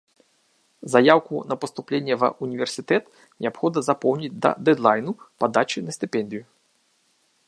[0.93, 3.03] Заяўку на паступленне ва універсітэт
[3.47, 5.11] неабходна запоўніць да дэдлайну
[5.45, 6.43] падачы на стыпендыю.